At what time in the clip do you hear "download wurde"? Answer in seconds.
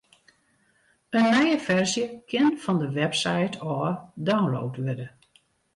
4.29-5.07